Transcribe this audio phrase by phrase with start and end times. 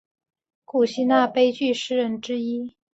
[0.65, 2.75] 古希腊悲剧诗人之一。